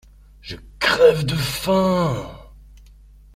Je 0.41 0.55
crève 0.79 1.23
de 1.25 1.35
faim. 1.35 2.27